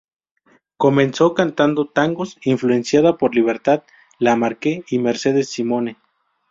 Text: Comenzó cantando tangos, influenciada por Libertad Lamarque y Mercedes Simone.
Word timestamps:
Comenzó 0.77 1.35
cantando 1.35 1.85
tangos, 1.87 2.39
influenciada 2.43 3.19
por 3.19 3.35
Libertad 3.35 3.83
Lamarque 4.17 4.83
y 4.89 4.97
Mercedes 4.97 5.49
Simone. 5.51 5.95